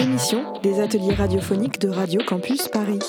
l'émission 0.00 0.54
des 0.62 0.80
ateliers 0.80 1.14
radiophoniques 1.14 1.78
de 1.78 1.90
Radio 1.90 2.22
Campus 2.26 2.68
Paris. 2.68 3.00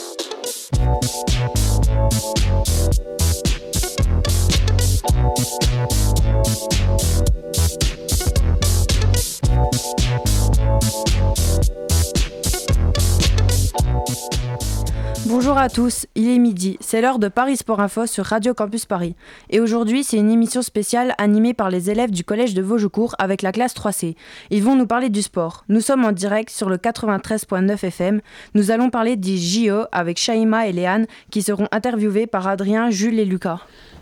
Bonjour 15.28 15.58
à 15.58 15.70
tous, 15.70 16.08
il 16.16 16.30
est 16.30 16.40
midi, 16.40 16.78
c'est 16.80 17.02
l'heure 17.02 17.20
de 17.20 17.28
Paris 17.28 17.58
Sport 17.58 17.80
Info 17.80 18.06
sur 18.06 18.26
Radio 18.26 18.54
Campus 18.54 18.86
Paris. 18.86 19.16
Et 19.50 19.60
aujourd'hui, 19.60 20.04
c'est 20.04 20.18
une 20.18 20.32
émission 20.32 20.62
spéciale 20.62 21.14
animée 21.18 21.54
par 21.54 21.70
les 21.70 21.90
élèves 21.90 22.12
du 22.12 22.24
collège 22.24 22.54
de 22.54 22.62
Vaugecourt 22.62 23.16
avec 23.20 23.42
la 23.42 23.52
classe 23.52 23.76
3C. 23.76 24.16
Ils 24.50 24.64
vont 24.64 24.76
nous 24.76 24.88
parler 24.88 25.10
du 25.10 25.22
sport. 25.22 25.64
Nous 25.70 25.82
sommes 25.82 26.06
en 26.06 26.12
direct 26.12 26.50
sur 26.50 26.70
le 26.70 26.78
93.9 26.78 27.86
FM. 27.86 28.22
Nous 28.56 28.72
allons 28.72 28.90
parler 28.90 29.16
des 29.16 29.38
JO 29.38 29.84
avec 29.92 30.18
Shaima 30.18 30.68
et 30.68 30.72
Léane 30.74 31.06
qui 31.30 31.42
seront 31.42 31.68
interviewés 31.72 32.28
par 32.28 32.48
Adrien, 32.48 32.90
Jules 32.90 33.20
et 33.20 33.26
Lucas. 33.26 33.62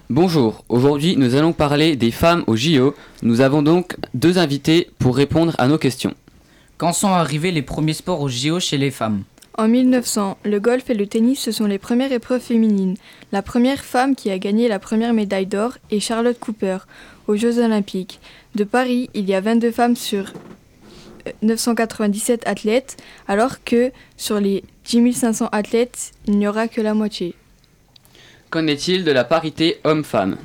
Bonjour, 0.09 0.63
aujourd'hui 0.69 1.16
nous 1.17 1.35
allons 1.35 1.53
parler 1.53 1.95
des 1.95 2.11
femmes 2.11 2.44
au 2.47 2.55
JO. 2.55 2.95
Nous 3.21 3.41
avons 3.41 3.61
donc 3.61 3.95
deux 4.13 4.38
invités 4.38 4.89
pour 4.99 5.16
répondre 5.16 5.53
à 5.57 5.67
nos 5.67 5.77
questions. 5.77 6.13
Quand 6.77 6.94
sont 6.94 7.09
arrivés 7.09 7.52
les 7.52 7.61
premiers 7.61 7.94
sports 7.94 8.21
au 8.21 8.30
JO 8.30 8.59
chez 8.59 8.77
les 8.77 8.89
femmes? 8.89 9.23
En 9.59 9.67
1900, 9.67 10.37
le 10.45 10.61
golf 10.61 10.89
et 10.89 10.93
le 10.93 11.05
tennis, 11.05 11.37
ce 11.37 11.51
sont 11.51 11.65
les 11.65 11.79
premières 11.79 12.13
épreuves 12.13 12.39
féminines. 12.39 12.95
La 13.33 13.41
première 13.41 13.83
femme 13.83 14.15
qui 14.15 14.31
a 14.31 14.39
gagné 14.39 14.69
la 14.69 14.79
première 14.79 15.13
médaille 15.13 15.47
d'or 15.47 15.73
est 15.91 15.99
Charlotte 15.99 16.39
Cooper 16.39 16.77
aux 17.27 17.35
Jeux 17.35 17.61
Olympiques. 17.61 18.21
De 18.55 18.63
Paris, 18.63 19.09
il 19.13 19.29
y 19.29 19.35
a 19.35 19.41
22 19.41 19.71
femmes 19.71 19.97
sur 19.97 20.31
euh, 21.27 21.31
997 21.41 22.47
athlètes, 22.47 22.95
alors 23.27 23.61
que 23.65 23.91
sur 24.15 24.39
les 24.39 24.63
10 24.85 25.11
500 25.11 25.49
athlètes, 25.51 26.13
il 26.25 26.37
n'y 26.37 26.47
aura 26.47 26.69
que 26.69 26.79
la 26.79 26.94
moitié. 26.94 27.35
Qu'en 28.51 28.66
est-il 28.66 29.03
de 29.03 29.11
la 29.11 29.25
parité 29.25 29.81
homme-femme? 29.83 30.38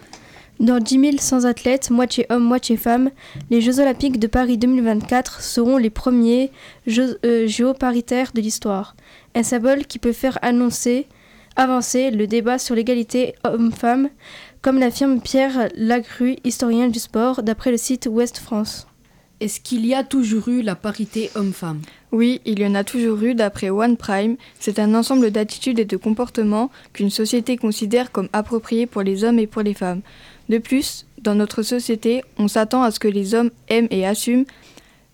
Dans 0.60 0.78
10 0.78 1.19
100 1.19 1.44
athlètes, 1.44 1.91
moitié 1.91 2.27
hommes, 2.30 2.44
moitié 2.44 2.77
femmes, 2.77 3.10
les 3.50 3.60
Jeux 3.60 3.80
Olympiques 3.80 4.20
de 4.20 4.28
Paris 4.28 4.56
2024 4.56 5.42
seront 5.42 5.78
les 5.78 5.91
premiers 5.91 6.52
Jeux 6.86 7.19
euh, 7.24 7.48
JO 7.48 7.74
paritaires 7.74 8.30
de 8.33 8.41
l'histoire. 8.41 8.94
Un 9.34 9.42
symbole 9.42 9.84
qui 9.84 9.98
peut 9.98 10.12
faire 10.12 10.38
annoncer, 10.42 11.06
avancer 11.56 12.12
le 12.12 12.28
débat 12.28 12.58
sur 12.58 12.77
l'égalité 12.77 13.34
homme-femme, 13.42 14.11
comme 14.62 14.78
l'affirme 14.78 15.20
Pierre 15.20 15.69
Lagru, 15.74 16.36
historien 16.44 16.86
du 16.86 17.00
sport, 17.00 17.42
d'après 17.42 17.72
le 17.72 17.77
site 17.77 18.08
Ouest 18.11 18.39
France? 18.39 18.86
Est-ce 19.41 19.61
qu'il 19.61 19.84
y 19.84 19.94
a 19.94 20.05
toujours 20.05 20.48
eu 20.48 20.62
la 20.62 20.77
parité 20.77 21.30
homme-femme 21.34 21.83
Oui, 22.12 22.41
il 22.44 22.61
y 22.61 22.66
en 22.66 22.77
a 22.77 22.84
toujours 22.84 23.20
eu 23.24 23.34
d'après 23.34 23.68
One 23.68 23.96
Prime. 23.96 24.36
C'est 24.61 24.78
un 24.78 24.94
ensemble 24.94 25.33
d'attitudes 25.33 25.80
et 25.80 25.84
de 25.84 25.96
comportements 25.96 26.70
qu'une 26.92 27.11
société 27.11 27.56
considère 27.56 28.12
comme 28.12 28.28
appropriés 28.33 28.86
pour 28.86 29.02
les 29.02 29.24
hommes 29.24 29.41
et 29.41 29.48
pour 29.48 29.62
les 29.62 29.74
femmes. 29.74 30.02
De 30.48 30.58
plus, 30.58 31.06
dans 31.22 31.34
notre 31.34 31.62
société, 31.62 32.22
on 32.38 32.48
s'attend 32.48 32.82
à 32.82 32.90
ce 32.90 33.00
que 33.00 33.08
les 33.08 33.34
hommes 33.34 33.50
aiment 33.68 33.88
et 33.90 34.06
assument 34.06 34.44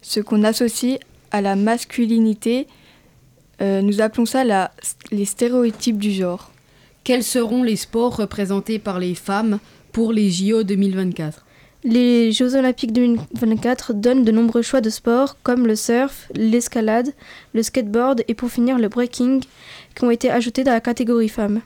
ce 0.03 0.21
qu'on 0.21 0.43
associe 0.45 0.99
à 1.31 1.41
la 1.41 1.55
masculinité. 1.57 2.67
Euh, 3.63 3.83
nous 3.83 4.01
appelons 4.01 4.27
ça 4.27 4.43
la- 4.45 4.73
les 5.13 5.25
stéréotypes 5.25 5.99
du 5.99 6.11
genre. 6.11 6.51
Quels 7.05 7.23
seront 7.25 7.63
les 7.63 7.77
sports 7.77 8.17
représentés 8.17 8.79
par 8.79 8.99
les 8.99 9.15
femmes 9.15 9.59
pour 9.93 10.13
les 10.13 10.31
JO 10.31 10.63
2024 10.65 11.45
Les 11.85 12.33
Jeux 12.33 12.57
Olympiques 12.57 12.93
2024 12.93 13.95
donnent 13.95 14.25
de 14.25 14.33
nombreux 14.33 14.63
choix 14.63 14.81
de 14.81 14.91
sports 14.91 15.37
comme 15.43 15.67
le 15.67 15.77
surf, 15.77 16.29
l'escalade, 16.35 17.15
le 17.55 17.63
skateboard 17.63 18.23
et 18.29 18.35
pour 18.35 18.51
finir 18.51 18.79
le 18.79 18.89
breaking 18.89 19.41
qui 19.95 20.05
ont 20.05 20.11
été 20.11 20.31
ajoutés 20.31 20.63
dans 20.65 20.73
la 20.73 20.81
catégorie 20.81 21.29
femmes. 21.31 21.61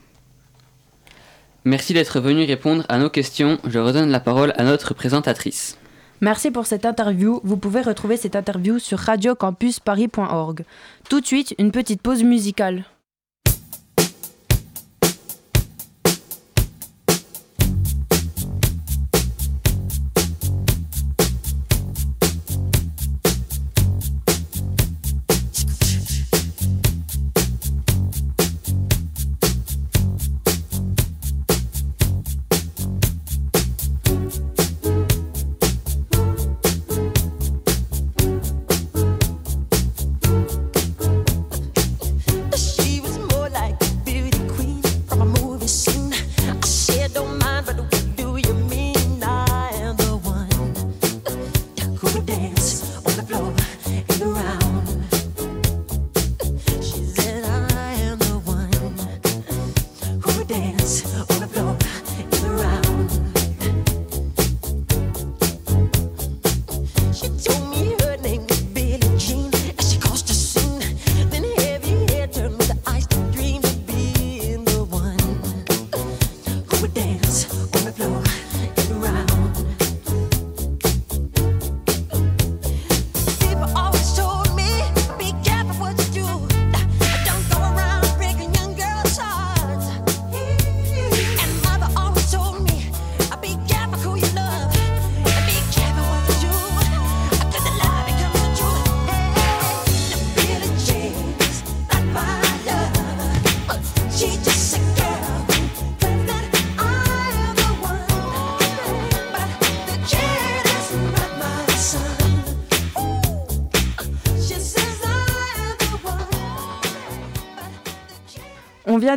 Merci 1.64 1.94
d'être 1.94 2.20
venu 2.20 2.44
répondre 2.44 2.84
à 2.88 2.98
nos 2.98 3.08
questions. 3.08 3.58
Je 3.66 3.78
redonne 3.78 4.10
la 4.10 4.20
parole 4.20 4.52
à 4.56 4.64
notre 4.64 4.92
présentatrice. 4.92 5.78
Merci 6.20 6.50
pour 6.50 6.66
cette 6.66 6.84
interview. 6.84 7.40
Vous 7.42 7.56
pouvez 7.56 7.80
retrouver 7.80 8.16
cette 8.16 8.36
interview 8.36 8.78
sur 8.78 8.98
radiocampusparis.org. 8.98 10.64
Tout 11.08 11.20
de 11.20 11.26
suite, 11.26 11.54
une 11.58 11.72
petite 11.72 12.02
pause 12.02 12.22
musicale. 12.22 12.84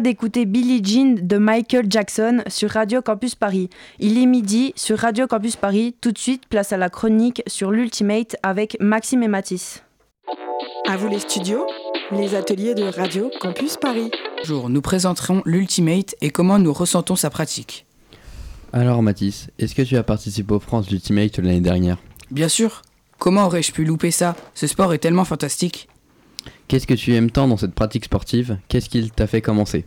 D'écouter 0.08 0.46
Billie 0.46 0.82
Jean 0.82 1.16
de 1.22 1.38
Michael 1.38 1.88
Jackson 1.90 2.42
sur 2.48 2.70
Radio 2.70 3.02
Campus 3.02 3.36
Paris. 3.36 3.70
Il 4.00 4.18
est 4.18 4.26
midi 4.26 4.72
sur 4.78 4.98
Radio 4.98 5.28
Campus 5.28 5.58
Paris. 5.58 5.98
Tout 6.00 6.14
de 6.14 6.18
suite, 6.18 6.48
place 6.48 6.72
à 6.72 6.78
la 6.78 6.90
chronique 6.90 7.44
sur 7.46 7.72
l'Ultimate 7.72 8.38
avec 8.42 8.78
Maxime 8.80 9.22
et 9.24 9.28
Mathis. 9.28 9.84
À 10.88 10.96
vous 10.96 11.10
les 11.10 11.20
studios, 11.20 11.68
les 12.14 12.36
ateliers 12.36 12.74
de 12.74 12.84
Radio 12.84 13.30
Campus 13.42 13.76
Paris. 13.76 14.10
Bonjour, 14.38 14.70
nous 14.70 14.82
présenterons 14.82 15.42
l'Ultimate 15.44 16.16
et 16.22 16.30
comment 16.30 16.58
nous 16.58 16.72
ressentons 16.72 17.18
sa 17.18 17.30
pratique. 17.30 17.86
Alors 18.72 19.04
Mathis, 19.04 19.50
est-ce 19.60 19.76
que 19.76 19.82
tu 19.82 19.98
as 19.98 20.04
participé 20.04 20.54
aux 20.54 20.62
France 20.62 20.88
d'Ultimate 20.88 21.38
l'année 21.40 21.60
dernière? 21.60 21.98
Bien 22.32 22.48
sûr, 22.48 22.82
comment 23.20 23.48
aurais-je 23.48 23.74
pu 23.74 23.84
louper 23.84 24.12
ça? 24.12 24.38
Ce 24.54 24.68
sport 24.68 24.94
est 24.94 25.00
tellement 25.00 25.26
fantastique. 25.26 25.90
Qu'est-ce 26.70 26.88
que 26.88 26.94
tu 26.94 27.14
aimes 27.14 27.30
tant 27.30 27.50
dans 27.50 27.58
cette 27.58 27.76
pratique 27.76 28.06
sportive? 28.06 28.58
Qu'est-ce 28.70 28.88
qui 28.88 29.12
t'a 29.12 29.28
fait 29.28 29.42
commencer? 29.42 29.84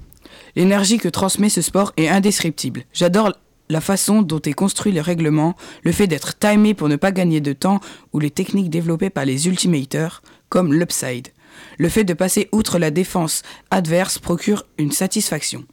L'énergie 0.57 0.99
que 0.99 1.09
transmet 1.09 1.49
ce 1.49 1.63
sport 1.63 1.93
est 1.97 2.09
indescriptible. 2.09 2.85
J'adore 2.93 3.33
la 3.69 3.81
façon 3.81 4.23
dont 4.23 4.41
est 4.41 4.53
construit 4.53 4.93
le 4.93 5.01
règlement, 5.01 5.55
le 5.83 5.93
fait 5.93 6.07
d'être 6.07 6.39
timé 6.39 6.75
pour 6.75 6.89
ne 6.89 6.97
pas 6.97 7.13
gagner 7.13 7.41
de 7.41 7.53
temps 7.53 7.81
ou 8.13 8.19
les 8.19 8.31
techniques 8.31 8.71
développées 8.71 9.11
par 9.11 9.25
les 9.25 9.47
ultimateurs, 9.47 10.23
comme 10.49 10.75
l'upside. 10.75 11.29
Le 11.79 11.89
fait 11.89 12.05
de 12.05 12.15
passer 12.15 12.49
outre 12.53 12.79
la 12.79 12.91
défense 12.91 13.43
adverse 13.71 14.19
procure 14.19 14.67
une 14.79 14.93
satisfaction. 14.93 15.65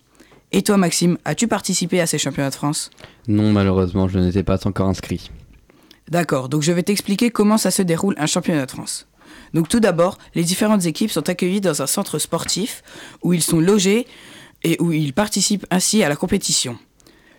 Et 0.52 0.62
toi 0.62 0.78
Maxime, 0.78 1.18
as-tu 1.26 1.48
participé 1.48 2.00
à 2.00 2.06
ces 2.06 2.18
championnats 2.18 2.52
de 2.52 2.56
France? 2.56 2.92
Non, 3.28 3.52
malheureusement, 3.52 4.08
je 4.08 4.20
n'étais 4.20 4.44
pas 4.44 4.66
encore 4.66 4.88
inscrit. 4.88 5.32
D'accord, 6.10 6.48
donc 6.48 6.62
je 6.62 6.72
vais 6.72 6.84
t'expliquer 6.84 7.32
comment 7.32 7.58
ça 7.58 7.72
se 7.72 7.82
déroule 7.82 8.16
un 8.18 8.28
championnat 8.28 8.66
de 8.66 8.72
France. 8.72 9.08
Donc 9.54 9.68
tout 9.68 9.80
d'abord, 9.80 10.18
les 10.36 10.44
différentes 10.44 10.86
équipes 10.86 11.12
sont 11.12 11.30
accueillies 11.30 11.62
dans 11.62 11.82
un 11.82 11.88
centre 11.88 12.20
sportif 12.20 12.84
où 13.24 13.34
ils 13.34 13.42
sont 13.42 13.60
logés 13.60 14.08
et 14.64 14.78
où 14.80 14.92
ils 14.92 15.14
participent 15.14 15.66
ainsi 15.72 16.04
à 16.04 16.10
la 16.10 16.16
compétition. 16.16 16.78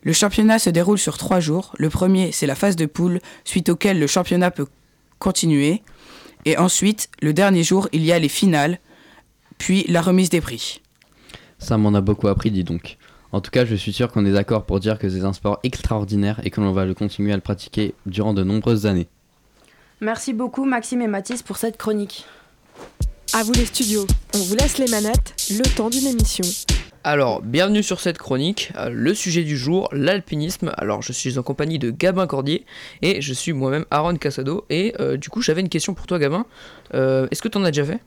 Le 0.03 0.13
championnat 0.13 0.59
se 0.59 0.71
déroule 0.71 0.99
sur 0.99 1.19
trois 1.19 1.41
jours. 1.41 1.75
Le 1.79 1.91
premier, 1.91 2.33
c'est 2.33 2.47
la 2.47 2.55
phase 2.55 2.77
de 2.77 2.87
poule, 2.87 3.21
suite 3.45 3.69
auquel 3.69 3.99
le 3.99 4.07
championnat 4.07 4.51
peut 4.51 4.67
continuer. 5.19 5.83
Et 6.45 6.57
ensuite, 6.57 7.09
le 7.21 7.33
dernier 7.33 7.65
jour, 7.65 7.89
il 7.93 8.05
y 8.05 8.13
a 8.13 8.19
les 8.19 8.29
finales, 8.29 8.79
puis 9.59 9.85
la 9.89 10.01
remise 10.01 10.31
des 10.31 10.41
prix. 10.41 10.81
Ça 11.59 11.77
m'en 11.77 11.93
a 11.95 12.01
beaucoup 12.01 12.29
appris, 12.29 12.51
dis 12.51 12.65
donc. 12.65 12.97
En 13.33 13.41
tout 13.41 13.51
cas, 13.51 13.65
je 13.65 13.75
suis 13.75 13.93
sûr 13.93 14.11
qu'on 14.11 14.25
est 14.25 14.33
d'accord 14.33 14.65
pour 14.65 14.81
dire 14.81 14.99
que 14.99 15.09
c'est 15.09 15.25
un 15.25 15.33
sport 15.33 15.59
extraordinaire 15.63 16.41
et 16.45 16.51
que 16.51 16.61
l'on 16.61 16.73
va 16.73 16.87
le 16.87 16.95
continuer 16.95 17.33
à 17.33 17.37
le 17.37 17.43
pratiquer 17.43 17.95
durant 18.07 18.33
de 18.33 18.43
nombreuses 18.43 18.87
années. 18.87 19.09
Merci 20.01 20.33
beaucoup 20.33 20.65
Maxime 20.65 21.03
et 21.03 21.09
Mathis 21.09 21.43
pour 21.43 21.57
cette 21.57 21.77
chronique. 21.77 22.25
À 23.35 23.43
vous 23.43 23.53
les 23.53 23.67
studios, 23.67 24.07
on 24.35 24.39
vous 24.39 24.55
laisse 24.55 24.79
les 24.79 24.87
manettes, 24.87 25.35
le 25.51 25.69
temps 25.77 25.91
d'une 25.91 26.07
émission. 26.07 26.45
Alors, 27.11 27.41
bienvenue 27.41 27.83
sur 27.83 28.01
cette 28.01 28.19
chronique. 28.19 28.71
Euh, 28.77 28.91
Le 28.93 29.15
sujet 29.15 29.43
du 29.43 29.57
jour, 29.57 29.89
l'alpinisme. 29.93 30.75
Alors, 30.77 31.01
je 31.01 31.15
suis 31.15 31.39
en 31.39 31.43
compagnie 31.43 31.79
de 31.79 31.91
Gabin 31.91 32.27
Cordier 32.27 32.67
et 33.01 33.23
je 33.23 33.33
suis 33.33 33.55
moi-même 33.55 33.87
Aaron 33.91 34.17
Casado. 34.17 34.67
Et 34.69 34.93
euh, 35.01 35.17
du 35.17 35.31
coup, 35.31 35.41
j'avais 35.41 35.63
une 35.63 35.71
question 35.71 35.95
pour 35.95 36.07
toi, 36.07 36.19
Gabin. 36.19 36.45
Euh, 36.93 37.27
Est-ce 37.31 37.41
que 37.41 37.49
tu 37.49 37.57
en 37.57 37.65
as 37.65 37.71
déjà 37.71 37.87
fait? 37.87 38.01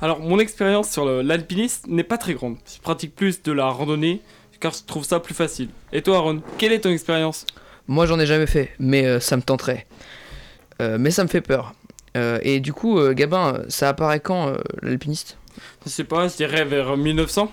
Alors, 0.00 0.20
mon 0.20 0.38
expérience 0.38 0.88
sur 0.88 1.04
l'alpinisme 1.04 1.90
n'est 1.90 2.04
pas 2.04 2.16
très 2.16 2.34
grande. 2.34 2.54
Je 2.72 2.80
pratique 2.80 3.16
plus 3.16 3.42
de 3.42 3.50
la 3.50 3.66
randonnée 3.66 4.20
car 4.60 4.72
je 4.72 4.84
trouve 4.86 5.04
ça 5.04 5.18
plus 5.18 5.34
facile. 5.34 5.70
Et 5.92 6.00
toi, 6.02 6.18
Aaron, 6.18 6.40
quelle 6.56 6.70
est 6.70 6.78
ton 6.78 6.90
expérience? 6.90 7.46
Moi, 7.88 8.06
j'en 8.06 8.20
ai 8.20 8.26
jamais 8.26 8.46
fait, 8.46 8.70
mais 8.78 9.04
euh, 9.04 9.18
ça 9.18 9.36
me 9.36 9.42
tenterait. 9.42 9.84
Mais 10.78 11.10
ça 11.10 11.24
me 11.24 11.28
fait 11.28 11.40
peur. 11.40 11.72
Et 12.14 12.60
du 12.60 12.72
coup, 12.72 13.00
Gabin, 13.14 13.62
ça 13.68 13.88
apparaît 13.88 14.20
quand 14.20 14.52
l'alpiniste? 14.82 15.38
Je 15.84 15.90
sais 15.90 16.04
pas, 16.04 16.28
je 16.28 16.36
dirais 16.36 16.64
vers 16.64 16.96
1900. 16.96 17.50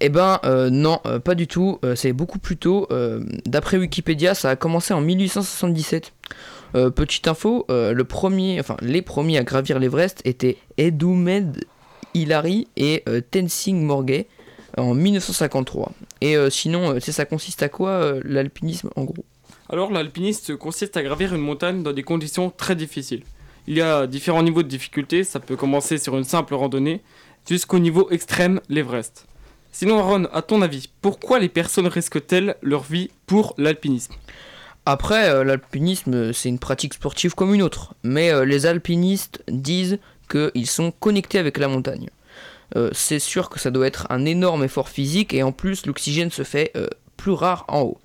Eh 0.00 0.08
ben 0.08 0.38
euh, 0.44 0.70
non, 0.70 1.00
euh, 1.06 1.18
pas 1.18 1.34
du 1.34 1.46
tout. 1.46 1.78
Euh, 1.84 1.96
c'est 1.96 2.12
beaucoup 2.12 2.38
plus 2.38 2.56
tôt. 2.56 2.88
D'après 3.46 3.78
Wikipédia, 3.78 4.34
ça 4.34 4.50
a 4.50 4.56
commencé 4.56 4.94
en 4.94 5.00
1877. 5.00 6.12
Euh, 6.74 6.90
petite 6.90 7.26
info, 7.28 7.64
le 7.68 8.02
premier, 8.02 8.60
enfin 8.60 8.76
les 8.82 9.02
premiers 9.02 9.38
à 9.38 9.44
gravir 9.44 9.78
l'Everest 9.78 10.20
étaient 10.24 10.58
Edumed 10.76 11.64
Hillary 12.14 12.68
et 12.76 13.04
Tenzing 13.30 13.86
Norgay 13.86 14.26
en 14.76 14.94
1953. 14.94 15.92
Et 16.20 16.36
sinon, 16.50 17.00
ça 17.00 17.24
consiste 17.24 17.62
à 17.62 17.68
quoi 17.68 18.14
l'alpinisme 18.24 18.90
en 18.96 19.04
gros? 19.04 19.24
Alors, 19.70 19.90
l'alpinisme 19.92 20.56
consiste 20.56 20.96
à 20.96 21.02
gravir 21.02 21.34
une 21.34 21.42
montagne 21.42 21.82
dans 21.82 21.92
des 21.92 22.02
conditions 22.02 22.50
très 22.50 22.74
difficiles. 22.74 23.22
Il 23.66 23.76
y 23.76 23.82
a 23.82 24.06
différents 24.06 24.42
niveaux 24.42 24.62
de 24.62 24.68
difficulté, 24.68 25.24
ça 25.24 25.40
peut 25.40 25.56
commencer 25.56 25.98
sur 25.98 26.16
une 26.16 26.24
simple 26.24 26.54
randonnée 26.54 27.02
jusqu'au 27.46 27.78
niveau 27.78 28.08
extrême, 28.10 28.60
l'Everest. 28.68 29.26
Sinon, 29.72 29.98
Aaron, 29.98 30.24
à 30.32 30.42
ton 30.42 30.62
avis, 30.62 30.88
pourquoi 31.02 31.38
les 31.38 31.48
personnes 31.48 31.86
risquent-elles 31.86 32.56
leur 32.62 32.82
vie 32.82 33.10
pour 33.26 33.54
l'alpinisme? 33.58 34.14
Après, 34.86 35.28
euh, 35.28 35.44
l'alpinisme, 35.44 36.32
c'est 36.32 36.48
une 36.48 36.58
pratique 36.58 36.94
sportive 36.94 37.34
comme 37.34 37.54
une 37.54 37.62
autre. 37.62 37.94
Mais 38.02 38.32
euh, 38.32 38.44
les 38.46 38.64
alpinistes 38.64 39.44
disent 39.48 39.98
qu'ils 40.30 40.66
sont 40.66 40.90
connectés 40.92 41.38
avec 41.38 41.58
la 41.58 41.68
montagne. 41.68 42.08
Euh, 42.76 42.88
c'est 42.92 43.18
sûr 43.18 43.50
que 43.50 43.60
ça 43.60 43.70
doit 43.70 43.86
être 43.86 44.06
un 44.10 44.24
énorme 44.24 44.64
effort 44.64 44.88
physique 44.88 45.34
et 45.34 45.42
en 45.42 45.52
plus, 45.52 45.84
l'oxygène 45.86 46.30
se 46.30 46.42
fait 46.42 46.72
plus 47.16 47.32
rare 47.32 47.64
en 47.68 47.82
haut. 47.82 47.98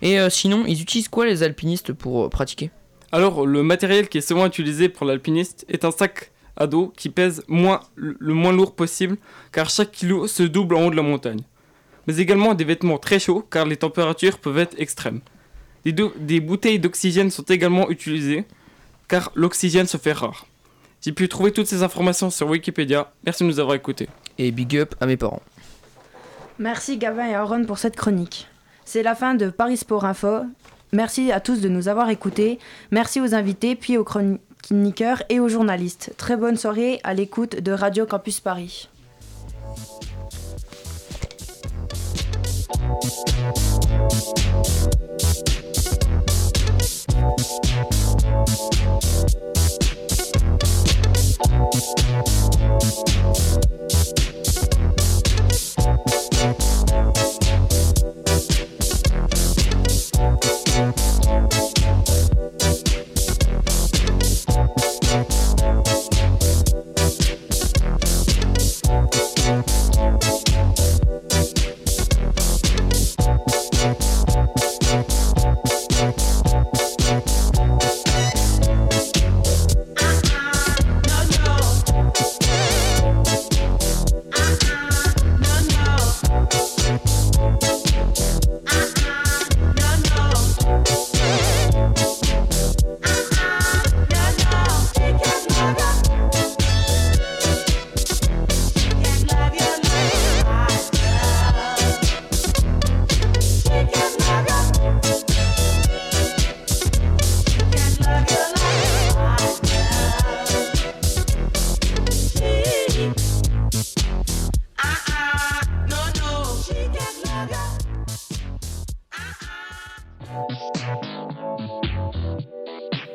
Et 0.00 0.18
sinon, 0.30 0.64
ils 0.66 0.80
utilisent 0.80 1.08
quoi 1.08 1.26
les 1.26 1.42
alpinistes 1.42 1.92
pour 1.92 2.28
pratiquer? 2.30 2.70
Alors, 3.12 3.46
le 3.46 3.62
matériel 3.62 4.08
qui 4.08 4.18
est 4.18 4.26
souvent 4.26 4.46
utilisé 4.46 4.88
pour 4.88 5.06
l'alpiniste 5.06 5.64
est 5.68 5.84
un 5.84 5.90
sac 5.90 6.32
à 6.56 6.66
dos 6.66 6.92
qui 6.96 7.08
pèse 7.08 7.42
moins, 7.48 7.80
le 7.96 8.34
moins 8.34 8.52
lourd 8.52 8.74
possible, 8.74 9.16
car 9.52 9.70
chaque 9.70 9.92
kilo 9.92 10.26
se 10.26 10.42
double 10.42 10.76
en 10.76 10.86
haut 10.86 10.90
de 10.90 10.96
la 10.96 11.02
montagne. 11.02 11.40
Mais 12.06 12.16
également 12.18 12.54
des 12.54 12.64
vêtements 12.64 12.98
très 12.98 13.18
chauds, 13.18 13.46
car 13.50 13.64
les 13.66 13.76
températures 13.76 14.38
peuvent 14.38 14.58
être 14.58 14.74
extrêmes. 14.78 15.20
Des, 15.84 16.40
bouteilles 16.40 16.78
d'oxygène 16.78 17.30
sont 17.30 17.42
également 17.42 17.90
utilisées, 17.90 18.44
car 19.08 19.32
l'oxygène 19.34 19.86
se 19.86 19.96
fait 19.96 20.12
rare. 20.12 20.46
J'ai 21.00 21.12
pu 21.12 21.28
trouver 21.28 21.52
toutes 21.52 21.66
ces 21.66 21.82
informations 21.82 22.30
sur 22.30 22.48
Wikipédia. 22.48 23.10
Merci 23.24 23.42
de 23.42 23.48
nous 23.48 23.58
avoir 23.58 23.74
écoutés. 23.74 24.08
Et 24.38 24.52
big 24.52 24.76
up 24.76 24.94
à 25.00 25.06
mes 25.06 25.16
parents. 25.16 25.42
Merci 26.58 26.96
Gavin 26.98 27.28
et 27.28 27.34
Aaron 27.34 27.64
pour 27.64 27.78
cette 27.78 27.96
chronique. 27.96 28.46
C'est 28.84 29.02
la 29.02 29.16
fin 29.16 29.34
de 29.34 29.50
Paris 29.50 29.78
Sport 29.78 30.04
Info. 30.04 30.42
Merci 30.92 31.32
à 31.32 31.40
tous 31.40 31.60
de 31.60 31.68
nous 31.68 31.88
avoir 31.88 32.10
écoutés. 32.10 32.58
Merci 32.90 33.20
aux 33.20 33.34
invités, 33.34 33.74
puis 33.74 33.96
aux 33.96 34.04
chroniqueurs 34.62 35.22
et 35.28 35.40
aux 35.40 35.48
journalistes. 35.48 36.14
Très 36.16 36.36
bonne 36.36 36.56
soirée 36.56 37.00
à 37.04 37.14
l'écoute 37.14 37.60
de 37.60 37.72
Radio 37.72 38.06
Campus 38.06 38.40
Paris. 38.40 38.88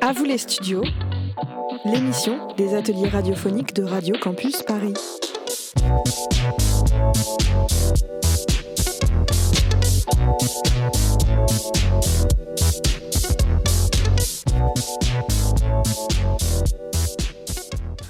À 0.08 0.14
vous 0.14 0.24
les 0.24 0.38
studios, 0.38 0.84
l'émission 1.84 2.48
des 2.56 2.74
ateliers 2.74 3.10
radiophoniques 3.10 3.74
de 3.74 3.82
Radio 3.82 4.16
Campus 4.18 4.62
Paris. 4.62 4.94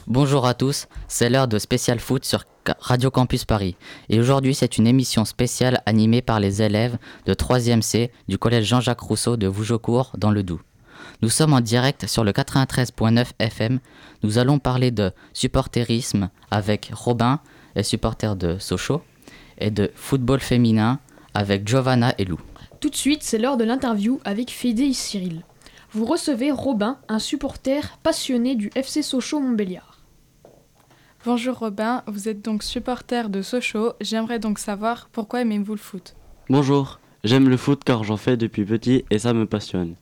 Bonjour 0.07 0.47
à 0.47 0.55
tous, 0.55 0.87
c'est 1.09 1.29
l'heure 1.29 1.49
de 1.49 1.59
Spécial 1.59 1.99
Foot 1.99 2.25
sur 2.25 2.45
Radio 2.79 3.11
Campus 3.11 3.45
Paris. 3.45 3.75
Et 4.09 4.21
aujourd'hui, 4.21 4.55
c'est 4.55 4.79
une 4.79 4.87
émission 4.87 5.25
spéciale 5.25 5.83
animée 5.85 6.23
par 6.23 6.39
les 6.39 6.63
élèves 6.63 6.97
de 7.27 7.35
3e 7.35 7.83
C 7.83 8.13
du 8.29 8.39
collège 8.39 8.67
Jean-Jacques 8.67 9.01
Rousseau 9.01 9.37
de 9.37 9.49
Vougeaucourt 9.49 10.13
dans 10.17 10.31
le 10.31 10.45
Doubs. 10.45 10.61
Nous 11.21 11.31
sommes 11.31 11.53
en 11.53 11.61
direct 11.61 12.07
sur 12.07 12.23
le 12.23 12.31
93.9 12.31 13.31
FM. 13.41 13.81
Nous 14.23 14.39
allons 14.39 14.61
parler 14.61 14.93
de 14.93 15.11
supporterisme 15.33 16.31
avec 16.53 16.93
Robin, 16.95 17.41
les 17.75 17.83
supporters 17.83 18.37
de 18.37 18.59
Sochaux, 18.59 19.03
et 19.59 19.73
de 19.73 19.91
football 19.97 20.39
féminin 20.39 21.01
avec 21.35 21.67
Giovanna 21.67 22.15
et 22.19 22.25
Lou. 22.25 22.39
Tout 22.81 22.89
de 22.89 22.95
suite, 22.95 23.25
c'est 23.25 23.39
l'heure 23.39 23.57
de 23.57 23.65
l'interview 23.65 24.21
avec 24.25 24.53
Fédé 24.53 24.85
et 24.85 24.93
Cyril. 24.93 25.43
Vous 25.91 26.05
recevez 26.05 26.53
Robin, 26.53 26.99
un 27.09 27.19
supporter 27.19 27.99
passionné 28.05 28.55
du 28.55 28.71
FC 28.77 29.03
Sochaux 29.03 29.41
Montbéliard. 29.41 29.99
Bonjour 31.25 31.59
Robin, 31.59 32.05
vous 32.07 32.29
êtes 32.29 32.45
donc 32.45 32.63
supporter 32.63 33.29
de 33.29 33.43
Sochaux. 33.43 33.95
J'aimerais 34.01 34.39
donc 34.39 34.61
savoir 34.61 35.09
pourquoi 35.11 35.41
aimez-vous 35.41 35.73
le 35.73 35.81
foot? 35.81 36.15
Bonjour, 36.49 37.01
j'aime 37.25 37.49
le 37.49 37.57
foot 37.57 37.83
car 37.83 38.05
j'en 38.05 38.17
fais 38.17 38.37
depuis 38.37 38.65
petit 38.65 39.05
et 39.11 39.19
ça 39.19 39.35
me 39.35 39.45
passionne. 39.45 39.97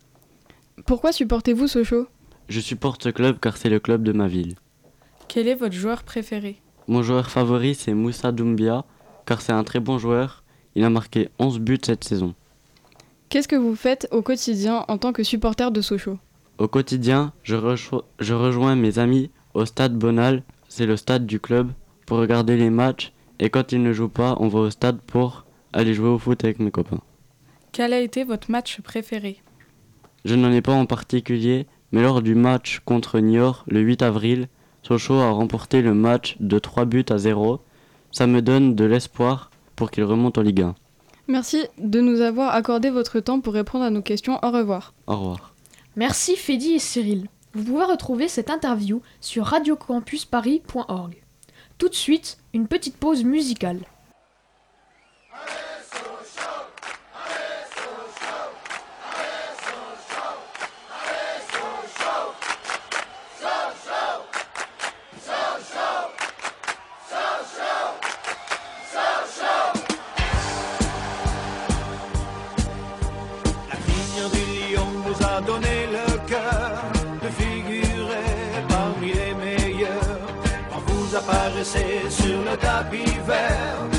Pourquoi 0.84 1.12
supportez-vous 1.12 1.68
Sochaux 1.68 2.06
Je 2.48 2.60
supporte 2.60 3.02
ce 3.02 3.08
club 3.08 3.38
car 3.40 3.56
c'est 3.56 3.68
le 3.70 3.80
club 3.80 4.02
de 4.02 4.12
ma 4.12 4.28
ville. 4.28 4.54
Quel 5.28 5.48
est 5.48 5.54
votre 5.54 5.74
joueur 5.74 6.02
préféré? 6.02 6.60
Mon 6.88 7.02
joueur 7.02 7.30
favori, 7.30 7.74
c'est 7.74 7.94
Moussa 7.94 8.30
Doumbia, 8.30 8.84
car 9.24 9.40
c'est 9.40 9.52
un 9.52 9.64
très 9.64 9.80
bon 9.80 9.98
joueur. 9.98 10.44
Il 10.74 10.84
a 10.84 10.90
marqué 10.90 11.30
11 11.38 11.58
buts 11.58 11.78
cette 11.84 12.04
saison. 12.04 12.34
Qu'est-ce 13.28 13.48
que 13.48 13.56
vous 13.56 13.74
faites 13.74 14.06
au 14.12 14.22
quotidien 14.22 14.84
en 14.86 14.98
tant 14.98 15.12
que 15.12 15.24
supporter 15.24 15.70
de 15.72 15.80
Sochaux? 15.80 16.18
Au 16.58 16.68
quotidien, 16.68 17.32
je, 17.42 17.56
rejo- 17.56 18.04
je 18.20 18.34
rejoins 18.34 18.76
mes 18.76 18.98
amis 18.98 19.30
au 19.54 19.64
stade 19.64 19.94
Bonal, 19.96 20.42
c'est 20.68 20.86
le 20.86 20.96
stade 20.96 21.26
du 21.26 21.40
club, 21.40 21.70
pour 22.06 22.18
regarder 22.18 22.56
les 22.56 22.70
matchs. 22.70 23.12
Et 23.40 23.50
quand 23.50 23.72
ils 23.72 23.82
ne 23.82 23.92
jouent 23.92 24.08
pas, 24.08 24.36
on 24.38 24.48
va 24.48 24.60
au 24.60 24.70
stade 24.70 25.00
pour 25.00 25.44
aller 25.72 25.92
jouer 25.92 26.08
au 26.08 26.18
foot 26.18 26.44
avec 26.44 26.58
mes 26.60 26.70
copains. 26.70 27.00
Quel 27.72 27.92
a 27.92 28.00
été 28.00 28.22
votre 28.24 28.50
match 28.50 28.80
préféré? 28.80 29.38
Je 30.26 30.34
n'en 30.34 30.50
ai 30.50 30.60
pas 30.60 30.72
en 30.72 30.86
particulier, 30.86 31.68
mais 31.92 32.02
lors 32.02 32.20
du 32.20 32.34
match 32.34 32.80
contre 32.84 33.20
Niort 33.20 33.62
le 33.68 33.78
8 33.78 34.02
avril, 34.02 34.48
Sochaux 34.82 35.20
a 35.20 35.30
remporté 35.30 35.82
le 35.82 35.94
match 35.94 36.36
de 36.40 36.58
3 36.58 36.84
buts 36.84 37.06
à 37.10 37.16
0. 37.16 37.60
Ça 38.10 38.26
me 38.26 38.42
donne 38.42 38.74
de 38.74 38.84
l'espoir 38.84 39.52
pour 39.76 39.92
qu'il 39.92 40.02
remonte 40.02 40.36
en 40.36 40.42
Ligue 40.42 40.62
1. 40.62 40.74
Merci 41.28 41.68
de 41.78 42.00
nous 42.00 42.22
avoir 42.22 42.56
accordé 42.56 42.90
votre 42.90 43.20
temps 43.20 43.38
pour 43.38 43.54
répondre 43.54 43.84
à 43.84 43.90
nos 43.90 44.02
questions. 44.02 44.40
Au 44.42 44.50
revoir. 44.50 44.94
Au 45.06 45.14
revoir. 45.14 45.54
Merci 45.94 46.34
Fedi 46.34 46.72
et 46.72 46.80
Cyril. 46.80 47.28
Vous 47.54 47.62
pouvez 47.62 47.84
retrouver 47.84 48.26
cette 48.26 48.50
interview 48.50 49.02
sur 49.20 49.44
radiocampusparis.org. 49.44 51.22
Tout 51.78 51.88
de 51.88 51.94
suite, 51.94 52.38
une 52.52 52.66
petite 52.66 52.96
pause 52.96 53.22
musicale. 53.22 53.78
Sur 82.58 83.88
le 83.90 83.95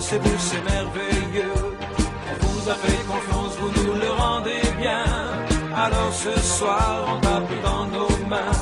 c'est 0.00 0.18
vous, 0.18 0.38
c'est 0.38 0.62
merveilleux. 0.64 1.52
On 2.42 2.46
vous 2.46 2.68
a 2.68 2.74
fait 2.74 3.06
confiance, 3.06 3.56
vous 3.58 3.70
nous 3.82 3.94
le 3.94 4.10
rendez 4.10 4.62
bien. 4.78 5.04
Alors 5.74 6.12
ce 6.12 6.38
soir, 6.40 7.08
on 7.08 7.20
tape 7.20 7.50
dans 7.62 7.86
nos 7.86 8.26
mains. 8.28 8.52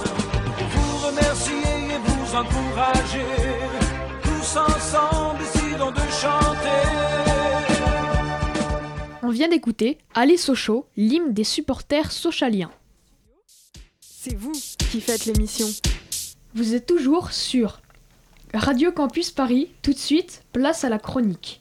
Vous 0.72 1.06
remercier 1.06 1.54
et 1.54 1.98
vous 2.04 2.34
encourager. 2.36 3.26
Tous 4.22 4.56
ensemble, 4.56 5.38
décidons 5.40 5.90
de 5.90 6.06
chanter. 6.22 6.80
On 9.22 9.30
vient 9.30 9.48
d'écouter 9.48 9.98
Allez 10.14 10.36
Sochaux, 10.36 10.86
l'hymne 10.96 11.32
des 11.32 11.44
supporters 11.44 12.12
sochaliens. 12.12 12.70
C'est 14.00 14.34
vous 14.34 14.52
qui 14.90 15.00
faites 15.00 15.24
l'émission. 15.26 15.66
Vous 16.54 16.74
êtes 16.74 16.86
toujours 16.86 17.32
sur 17.32 17.80
Radio 18.54 18.92
Campus 18.92 19.30
Paris. 19.30 19.68
Tout 19.82 19.92
de 19.92 19.98
suite, 19.98 20.42
place 20.52 20.84
à 20.84 20.88
la 20.88 20.98
chronique. 20.98 21.60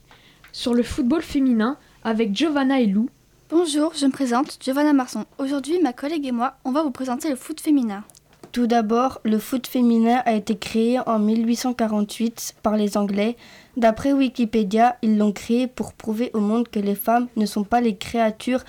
Sur 0.51 0.73
le 0.73 0.83
football 0.83 1.21
féminin 1.21 1.77
avec 2.03 2.35
Giovanna 2.35 2.79
et 2.79 2.87
Lou. 2.87 3.09
Bonjour, 3.49 3.93
je 3.95 4.05
me 4.05 4.11
présente, 4.11 4.57
Giovanna 4.59 4.93
Marson. 4.93 5.25
Aujourd'hui, 5.37 5.79
ma 5.81 5.93
collègue 5.93 6.25
et 6.25 6.31
moi, 6.31 6.55
on 6.65 6.71
va 6.71 6.83
vous 6.83 6.91
présenter 6.91 7.29
le 7.29 7.35
foot 7.35 7.59
féminin. 7.61 8.03
Tout 8.51 8.65
d'abord, 8.65 9.19
le 9.23 9.37
foot 9.37 9.67
féminin 9.67 10.21
a 10.25 10.33
été 10.33 10.57
créé 10.57 10.99
en 11.07 11.19
1848 11.19 12.55
par 12.63 12.75
les 12.77 12.97
Anglais. 12.97 13.37
D'après 13.77 14.11
Wikipédia, 14.11 14.97
ils 15.03 15.17
l'ont 15.17 15.31
créé 15.31 15.67
pour 15.67 15.93
prouver 15.93 16.31
au 16.33 16.39
monde 16.39 16.67
que 16.67 16.79
les 16.79 16.95
femmes 16.95 17.27
ne 17.35 17.45
sont 17.45 17.63
pas 17.63 17.79
les 17.81 17.95
créatures 17.95 18.63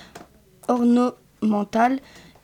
ornementales 0.69 1.99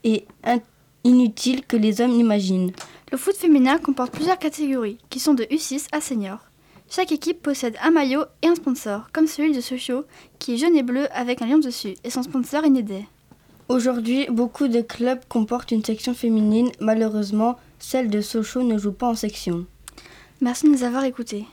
et 0.05 0.25
in- 0.45 0.61
inutiles 1.05 1.65
que 1.67 1.77
les 1.77 2.01
hommes 2.01 2.19
imaginent. 2.19 2.73
Le 3.13 3.19
foot 3.19 3.37
féminin 3.37 3.79
comporte 3.79 4.13
plusieurs 4.13 4.39
catégories, 4.39 4.99
qui 5.11 5.21
sont 5.21 5.35
de 5.35 5.45
U6 5.45 5.87
à 5.93 6.01
senior. 6.01 6.39
Chaque 6.91 7.13
équipe 7.13 7.41
possède 7.41 7.77
un 7.83 7.93
maillot 7.93 8.25
et 8.43 8.49
un 8.49 8.55
sponsor, 8.57 9.09
comme 9.13 9.29
celui 9.29 9.53
de 9.53 9.61
Sochaux, 9.61 10.05
qui 10.39 10.55
est 10.55 10.57
jaune 10.57 10.77
et 10.77 10.83
bleu 10.83 11.07
avec 11.13 11.41
un 11.41 11.47
lion 11.47 11.59
dessus, 11.59 11.95
et 12.03 12.11
son 12.11 12.25
sponsor 12.25 12.65
est 12.65 12.71
Nédé. 12.71 13.07
Aujourd'hui, 13.69 14.27
beaucoup 14.31 14.67
de 14.67 14.81
clubs 14.81 15.25
comportent 15.29 15.71
une 15.73 15.85
section 15.85 16.15
féminine. 16.15 16.71
Malheureusement, 16.81 17.57
celle 17.79 18.11
de 18.11 18.21
Sochaux 18.21 18.63
ne 18.63 18.79
joue 18.79 18.93
pas 18.93 19.09
en 19.09 19.15
section. 19.15 19.67
Merci 20.41 20.67
de 20.67 20.71
nous 20.71 20.83
avoir 20.83 21.05
écoutés. 21.05 21.47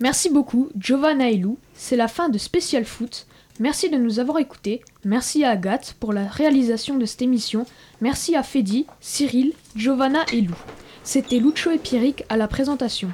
Merci 0.00 0.28
beaucoup, 0.28 0.68
Giovanna 0.76 1.30
et 1.30 1.36
Lou. 1.36 1.56
C'est 1.74 1.96
la 1.96 2.08
fin 2.08 2.28
de 2.28 2.38
Spécial 2.38 2.84
Foot. 2.84 3.26
Merci 3.58 3.90
de 3.90 3.96
nous 3.96 4.18
avoir 4.18 4.38
écoutés. 4.38 4.82
Merci 5.04 5.44
à 5.44 5.50
Agathe 5.50 5.96
pour 5.98 6.12
la 6.12 6.26
réalisation 6.26 6.96
de 6.98 7.06
cette 7.06 7.22
émission. 7.22 7.64
Merci 8.00 8.36
à 8.36 8.42
Fedi, 8.42 8.86
Cyril, 9.00 9.52
Giovanna 9.74 10.24
et 10.32 10.42
Lou. 10.42 10.54
C'était 11.06 11.38
Lucho 11.38 11.70
et 11.70 11.78
Pierrick 11.78 12.24
à 12.28 12.36
la 12.36 12.48
présentation. 12.48 13.08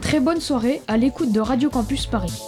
Très 0.00 0.18
bonne 0.18 0.40
soirée 0.40 0.82
à 0.88 0.96
l'écoute 0.96 1.30
de 1.30 1.38
Radio 1.38 1.70
Campus 1.70 2.06
Paris. 2.06 2.42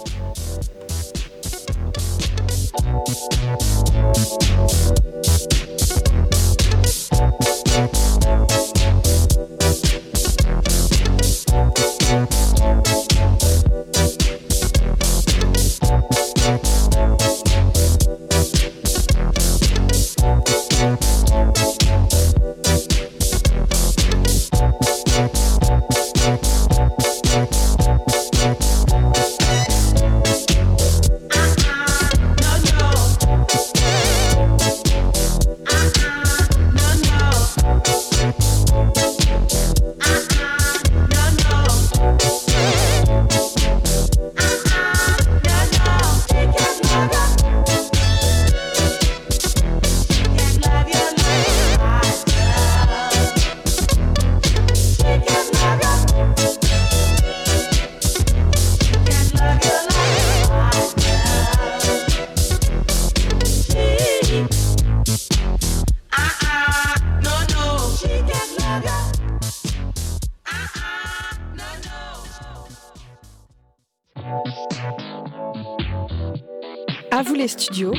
Les 77.39 77.47
studios, 77.47 77.93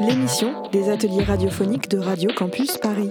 l'émission 0.00 0.68
des 0.70 0.90
ateliers 0.90 1.24
radiophoniques 1.24 1.88
de 1.88 1.96
Radio 1.96 2.30
Campus 2.36 2.76
Paris. 2.76 3.08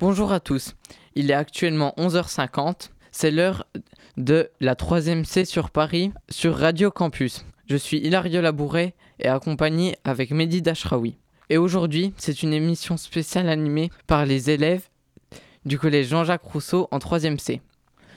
Bonjour 0.00 0.32
à 0.32 0.40
tous. 0.40 0.74
Il 1.14 1.30
est 1.30 1.34
actuellement 1.34 1.94
11h50. 1.96 2.90
C'est 3.12 3.30
l'heure 3.30 3.68
de 4.16 4.50
la 4.58 4.74
3ème 4.74 5.22
C 5.24 5.44
sur 5.44 5.70
Paris 5.70 6.12
sur 6.28 6.56
Radio 6.56 6.90
Campus. 6.90 7.44
Je 7.70 7.76
suis 7.76 7.98
Hilario 7.98 8.40
Labouret 8.40 8.94
et 9.20 9.28
accompagné 9.28 9.96
avec 10.02 10.32
Mehdi 10.32 10.60
Dashraoui. 10.60 11.16
Et 11.50 11.56
aujourd'hui, 11.56 12.12
c'est 12.16 12.42
une 12.42 12.52
émission 12.52 12.96
spéciale 12.96 13.48
animée 13.48 13.90
par 14.08 14.26
les 14.26 14.50
élèves 14.50 14.88
du 15.64 15.78
collège 15.78 16.08
Jean-Jacques 16.08 16.42
Rousseau 16.42 16.88
en 16.90 16.98
3ème 16.98 17.38
C. 17.38 17.60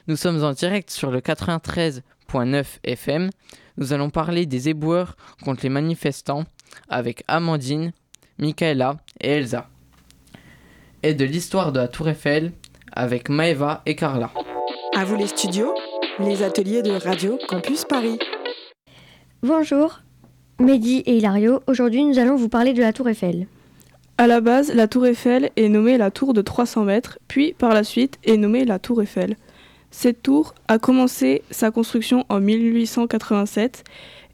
Nous 0.08 0.16
sommes 0.16 0.44
en 0.44 0.54
direct 0.54 0.90
sur 0.90 1.12
le 1.12 1.20
93.9 1.20 2.66
FM. 2.84 3.30
Nous 3.78 3.94
allons 3.94 4.10
parler 4.10 4.48
des 4.48 4.70
éboueurs 4.70 5.16
contre 5.44 5.62
les 5.62 5.70
manifestants 5.70 6.46
avec 6.90 7.24
Amandine, 7.28 7.92
Michaela 8.40 8.98
et 9.22 9.34
Elsa. 9.34 9.70
Et 11.04 11.14
de 11.14 11.26
l'histoire 11.26 11.72
de 11.72 11.80
la 11.80 11.88
Tour 11.88 12.10
Eiffel 12.10 12.54
avec 12.92 13.30
Maeva 13.30 13.84
et 13.86 13.96
Carla. 13.96 14.32
À 14.96 15.06
vous 15.06 15.16
les 15.16 15.28
studios, 15.28 15.76
les 16.18 16.42
ateliers 16.42 16.82
de 16.82 16.94
Radio 16.94 17.38
Campus 17.48 17.86
Paris. 17.86 18.18
Bonjour, 19.44 20.00
Mehdi 20.62 21.00
et 21.00 21.18
Hilario. 21.18 21.60
Aujourd'hui, 21.68 22.06
nous 22.06 22.18
allons 22.18 22.38
vous 22.38 22.48
parler 22.48 22.72
de 22.72 22.80
la 22.80 22.94
Tour 22.94 23.10
Eiffel. 23.10 23.48
À 24.18 24.26
la 24.26 24.40
base, 24.40 24.74
la 24.74 24.88
tour 24.88 25.06
Eiffel 25.06 25.52
est 25.58 25.68
nommée 25.68 25.98
la 25.98 26.12
tour 26.12 26.34
de 26.34 26.42
300 26.42 26.86
mètres, 26.86 27.20
puis 27.28 27.52
par 27.52 27.74
la 27.74 27.84
suite 27.84 28.20
est 28.24 28.38
nommée 28.38 28.64
la 28.64 28.80
tour 28.80 29.02
Eiffel. 29.02 29.36
Cette 29.92 30.24
tour 30.24 30.56
a 30.70 30.80
commencé 30.80 31.42
sa 31.52 31.72
construction 31.72 32.24
en 32.30 32.40
1887 32.40 33.84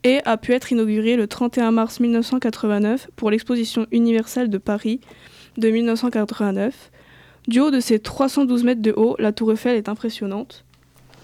et 0.04 0.20
a 0.26 0.38
pu 0.38 0.54
être 0.54 0.72
inaugurée 0.72 1.16
le 1.16 1.26
31 1.26 1.72
mars 1.72 2.00
1989 2.00 3.10
pour 3.16 3.32
l'exposition 3.32 3.88
universelle 3.92 4.52
de 4.52 4.60
Paris 4.60 5.02
de 5.58 5.72
1989. 5.72 6.92
Du 7.48 7.62
haut 7.62 7.72
de 7.72 7.80
ses 7.80 7.98
312 7.98 8.64
mètres 8.64 8.84
de 8.84 8.94
haut, 8.96 9.16
la 9.18 9.32
tour 9.32 9.54
Eiffel 9.54 9.76
est 9.76 9.90
impressionnante. 9.90 10.66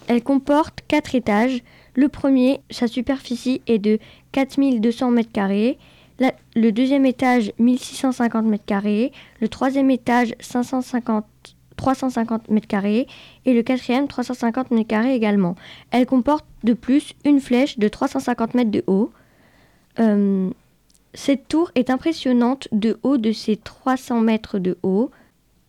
Elle 0.08 0.24
comporte 0.24 0.80
quatre 0.88 1.14
étages. 1.14 1.62
Le 1.96 2.10
premier, 2.10 2.60
sa 2.70 2.88
superficie 2.88 3.62
est 3.68 3.80
de 3.80 4.00
4200 4.34 5.12
mètres 5.12 5.32
carrés. 5.32 5.78
La- 6.20 6.34
le 6.56 6.72
deuxième 6.72 7.06
étage, 7.06 7.52
1650 7.60 8.46
mètres 8.46 8.66
carrés. 8.66 9.12
Le 9.42 9.48
troisième 9.48 9.90
étage, 9.92 10.34
550, 10.40 11.26
350 11.78 12.50
mètres 12.50 12.68
carrés. 12.68 13.08
Et 13.46 13.54
le 13.54 13.64
quatrième, 13.64 14.08
350 14.08 14.72
mètres 14.72 14.88
carrés 14.88 15.16
également. 15.16 15.56
Elle 15.92 16.06
comporte 16.06 16.46
de 16.64 16.74
plus 16.74 17.14
une 17.26 17.40
flèche 17.40 17.78
de 17.80 17.88
350 17.88 18.54
mètres 18.56 18.72
de 18.72 18.84
haut. 18.88 19.12
Euh, 20.00 20.50
cette 21.14 21.48
tour 21.48 21.72
est 21.76 21.90
impressionnante 21.90 22.68
de 22.74 23.00
haut 23.04 23.18
de 23.18 23.32
ses 23.32 23.56
300 23.56 24.20
mètres 24.22 24.60
de 24.60 24.78
haut. 24.84 25.12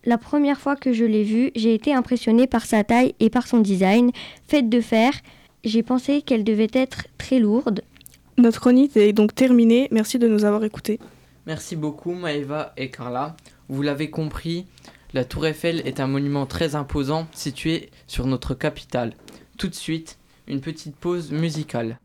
La 0.05 0.19
première 0.19 0.61
fois 0.61 0.77
que 0.77 0.93
je 0.93 1.05
l'ai 1.05 1.25
vue, 1.25 1.51
j'ai 1.57 1.75
été 1.75 1.93
impressionnée 1.93 2.47
par 2.47 2.65
sa 2.65 2.85
taille 2.85 3.15
et 3.21 3.31
par 3.31 3.47
son 3.47 3.59
design. 3.59 4.11
Faite 4.47 4.69
de 4.69 4.81
fer, 4.81 5.13
j'ai 5.67 5.83
pensé 5.83 6.23
qu'elle 6.23 6.45
devait 6.45 6.71
être 6.73 7.09
très 7.19 7.39
lourde. 7.39 7.83
Notre 8.39 8.61
chronique 8.61 8.97
est 8.97 9.13
donc 9.13 9.35
terminée. 9.35 9.89
Merci 9.91 10.19
de 10.19 10.29
nous 10.29 10.45
avoir 10.45 10.65
écoutés. 10.65 11.01
Merci 11.47 11.77
beaucoup 11.77 12.15
Maëva 12.15 12.73
et 12.77 12.91
Carla. 12.91 13.37
Vous 13.69 13.83
l'avez 13.83 14.09
compris, 14.09 14.67
la 15.13 15.25
Tour 15.25 15.47
Eiffel 15.47 15.83
est 15.85 16.01
un 16.01 16.07
monument 16.07 16.47
très 16.47 16.75
imposant 16.77 17.27
situé 17.33 17.91
sur 18.07 18.27
notre 18.27 18.55
capitale. 18.55 19.15
Tout 19.59 19.69
de 19.69 19.75
suite, 19.75 20.19
une 20.47 20.61
petite 20.61 20.97
pause 20.97 21.33
musicale. 21.33 21.99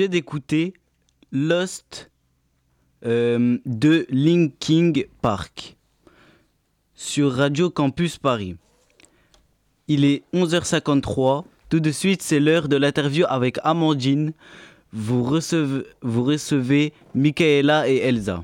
Vient 0.00 0.08
d'écouter 0.08 0.72
Lost 1.30 2.10
euh, 3.04 3.58
de 3.66 4.06
Linkin 4.08 4.92
Park 5.20 5.76
sur 6.94 7.30
Radio 7.34 7.68
Campus 7.68 8.16
Paris. 8.16 8.56
Il 9.88 10.06
est 10.06 10.22
11h53. 10.32 11.44
Tout 11.68 11.80
de 11.80 11.90
suite, 11.90 12.22
c'est 12.22 12.40
l'heure 12.40 12.68
de 12.68 12.76
l'interview 12.76 13.26
avec 13.28 13.58
Amandine. 13.62 14.32
Vous 14.90 15.22
recevez, 15.22 15.82
vous 16.00 16.24
recevez 16.24 16.94
Michaela 17.14 17.86
et 17.86 17.96
Elsa. 17.96 18.42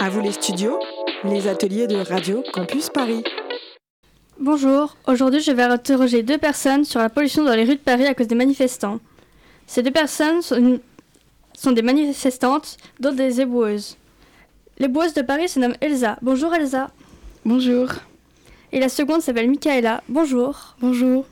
À 0.00 0.10
vous 0.10 0.20
les 0.20 0.32
studios, 0.32 0.80
les 1.22 1.46
ateliers 1.46 1.86
de 1.86 1.94
Radio 1.94 2.42
Campus 2.52 2.90
Paris. 2.90 3.22
Bonjour, 4.40 4.96
aujourd'hui 5.06 5.40
je 5.40 5.52
vais 5.52 5.62
interroger 5.62 6.24
deux 6.24 6.38
personnes 6.38 6.82
sur 6.82 6.98
la 6.98 7.08
pollution 7.08 7.44
dans 7.44 7.54
les 7.54 7.62
rues 7.64 7.76
de 7.76 7.80
Paris 7.80 8.06
à 8.06 8.14
cause 8.14 8.26
des 8.26 8.34
manifestants. 8.34 8.98
Ces 9.68 9.82
deux 9.82 9.90
personnes 9.92 10.40
sont, 10.42 10.56
une- 10.56 10.80
sont 11.52 11.72
des 11.72 11.82
manifestantes, 11.82 12.78
dont 13.00 13.12
des 13.12 13.40
éboueuses. 13.42 13.96
L'éboueuse 14.78 15.12
de 15.12 15.22
Paris 15.22 15.48
se 15.50 15.60
nomme 15.60 15.74
Elsa. 15.82 16.18
Bonjour 16.22 16.54
Elsa. 16.54 16.90
Bonjour. 17.44 17.88
Et 18.72 18.80
la 18.80 18.88
seconde 18.88 19.20
s'appelle 19.20 19.50
Michaela. 19.50 20.02
Bonjour. 20.08 20.74
Bonjour. 20.80 21.26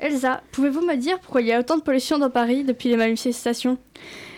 Elsa, 0.00 0.42
pouvez-vous 0.50 0.80
me 0.84 0.96
dire 0.96 1.20
pourquoi 1.20 1.42
il 1.42 1.46
y 1.46 1.52
a 1.52 1.60
autant 1.60 1.76
de 1.78 1.82
pollution 1.82 2.18
dans 2.18 2.28
Paris 2.30 2.64
depuis 2.64 2.88
les 2.88 2.96
manifestations? 2.96 3.78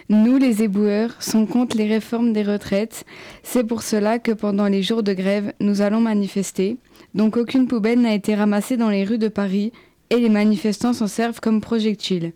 Nous, 0.08 0.36
les 0.36 0.62
éboueurs, 0.62 1.20
sommes 1.20 1.48
contre 1.48 1.76
les 1.76 1.88
réformes 1.88 2.32
des 2.32 2.42
retraites. 2.44 3.04
C'est 3.42 3.64
pour 3.64 3.82
cela 3.82 4.18
que 4.20 4.30
pendant 4.32 4.66
les 4.66 4.82
jours 4.82 5.02
de 5.02 5.12
grève, 5.14 5.52
nous 5.58 5.80
allons 5.80 6.00
manifester. 6.00 6.76
Donc 7.14 7.36
aucune 7.38 7.66
poubelle 7.66 8.00
n'a 8.02 8.14
été 8.14 8.34
ramassée 8.34 8.76
dans 8.76 8.90
les 8.90 9.04
rues 9.04 9.18
de 9.18 9.28
Paris 9.28 9.72
et 10.10 10.16
les 10.16 10.28
manifestants 10.28 10.92
s'en 10.92 11.06
servent 11.06 11.40
comme 11.40 11.60
projectiles. 11.60 12.32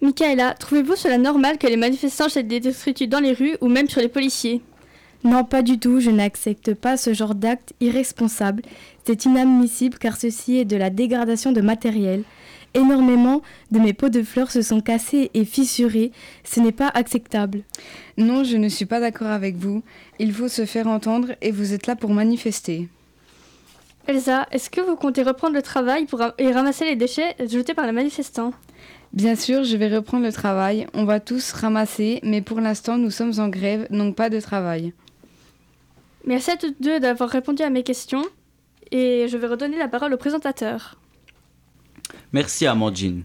Michaela, 0.00 0.54
trouvez-vous 0.54 0.96
cela 0.96 1.18
normal 1.18 1.58
que 1.58 1.66
les 1.66 1.76
manifestants 1.76 2.28
jettent 2.28 2.48
des 2.48 2.60
détritus 2.60 3.08
dans 3.08 3.20
les 3.20 3.32
rues 3.32 3.56
ou 3.60 3.68
même 3.68 3.88
sur 3.88 4.00
les 4.00 4.08
policiers? 4.08 4.60
Non, 5.24 5.44
pas 5.44 5.62
du 5.62 5.78
tout, 5.78 6.00
je 6.00 6.10
n'accepte 6.10 6.74
pas 6.74 6.98
ce 6.98 7.14
genre 7.14 7.34
d'acte 7.34 7.72
irresponsable. 7.80 8.62
C'est 9.06 9.24
inadmissible 9.24 9.96
car 9.98 10.18
ceci 10.18 10.58
est 10.58 10.66
de 10.66 10.76
la 10.76 10.90
dégradation 10.90 11.52
de 11.52 11.62
matériel. 11.62 12.24
Énormément 12.74 13.40
de 13.70 13.78
mes 13.78 13.94
pots 13.94 14.10
de 14.10 14.22
fleurs 14.22 14.50
se 14.50 14.60
sont 14.60 14.82
cassés 14.82 15.30
et 15.32 15.46
fissurés. 15.46 16.12
Ce 16.42 16.60
n'est 16.60 16.72
pas 16.72 16.88
acceptable. 16.88 17.62
Non, 18.18 18.44
je 18.44 18.58
ne 18.58 18.68
suis 18.68 18.84
pas 18.84 19.00
d'accord 19.00 19.28
avec 19.28 19.56
vous. 19.56 19.82
Il 20.18 20.32
faut 20.32 20.48
se 20.48 20.66
faire 20.66 20.88
entendre 20.88 21.36
et 21.40 21.52
vous 21.52 21.72
êtes 21.72 21.86
là 21.86 21.96
pour 21.96 22.12
manifester. 22.12 22.88
Elsa, 24.06 24.46
est-ce 24.50 24.68
que 24.68 24.82
vous 24.82 24.96
comptez 24.96 25.22
reprendre 25.22 25.54
le 25.54 25.62
travail 25.62 26.04
pour 26.04 26.20
et 26.36 26.52
ramasser 26.52 26.84
les 26.84 26.96
déchets 26.96 27.34
jetés 27.48 27.72
par 27.72 27.86
les 27.86 27.92
manifestants? 27.92 28.52
Bien 29.14 29.34
sûr, 29.34 29.64
je 29.64 29.76
vais 29.76 29.94
reprendre 29.94 30.24
le 30.24 30.32
travail. 30.32 30.86
On 30.92 31.04
va 31.04 31.20
tous 31.20 31.52
ramasser, 31.52 32.20
mais 32.22 32.42
pour 32.42 32.60
l'instant, 32.60 32.98
nous 32.98 33.10
sommes 33.10 33.32
en 33.38 33.48
grève, 33.48 33.86
donc 33.90 34.16
pas 34.16 34.28
de 34.28 34.40
travail. 34.40 34.92
Merci 36.26 36.50
à 36.50 36.56
toutes 36.56 36.82
deux 36.82 37.00
d'avoir 37.00 37.30
répondu 37.30 37.62
à 37.62 37.70
mes 37.70 37.82
questions 37.82 38.24
et 38.90 39.26
je 39.28 39.36
vais 39.36 39.46
redonner 39.46 39.78
la 39.78 39.88
parole 39.88 40.12
au 40.12 40.16
présentateur. 40.16 40.96
Merci 42.32 42.66
Amandine. 42.66 43.24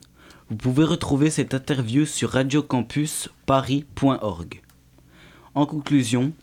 Vous 0.49 0.55
pouvez 0.55 0.83
retrouver 0.83 1.29
cette 1.29 1.53
interview 1.53 2.05
sur 2.05 2.31
radiocampusparis.org. 2.31 4.61
En 5.55 5.65
conclusion, 5.65 6.33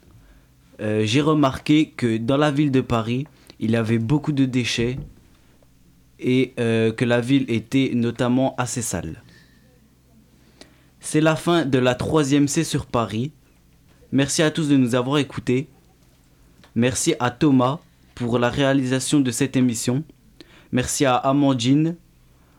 euh, 0.80 1.02
j'ai 1.04 1.20
remarqué 1.20 1.90
que 1.90 2.18
dans 2.18 2.36
la 2.36 2.50
ville 2.50 2.70
de 2.70 2.80
Paris, 2.80 3.26
il 3.60 3.70
y 3.72 3.76
avait 3.76 3.98
beaucoup 3.98 4.32
de 4.32 4.44
déchets 4.44 4.98
et 6.18 6.54
euh, 6.58 6.92
que 6.92 7.04
la 7.04 7.20
ville 7.20 7.44
était 7.48 7.92
notamment 7.94 8.54
assez 8.56 8.82
sale. 8.82 9.22
C'est 11.00 11.20
la 11.20 11.36
fin 11.36 11.64
de 11.64 11.78
la 11.78 11.94
troisième 11.94 12.48
C 12.48 12.64
sur 12.64 12.86
Paris. 12.86 13.32
Merci 14.12 14.42
à 14.42 14.50
tous 14.50 14.68
de 14.68 14.76
nous 14.76 14.94
avoir 14.94 15.18
écoutés. 15.18 15.68
Merci 16.74 17.14
à 17.20 17.30
Thomas 17.30 17.78
pour 18.14 18.38
la 18.38 18.48
réalisation 18.50 19.20
de 19.20 19.30
cette 19.30 19.56
émission. 19.56 20.04
Merci 20.72 21.04
à 21.04 21.14
Amandine, 21.14 21.96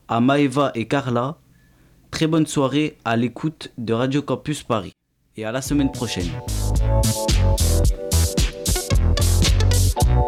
à 0.07 0.21
Maeva 0.21 0.71
et 0.75 0.87
Carla. 0.87 1.37
Très 2.09 2.27
bonne 2.27 2.47
soirée 2.47 2.97
à 3.03 3.17
l'écoute 3.17 3.71
de 3.77 3.93
Radio 3.93 4.21
Campus 4.21 4.63
Paris. 4.63 4.93
Et 5.35 5.45
à 5.45 5.51
la 5.51 5.61
semaine 5.61 5.91
prochaine. 5.91 6.29